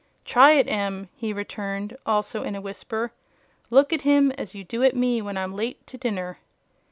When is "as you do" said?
4.31-4.81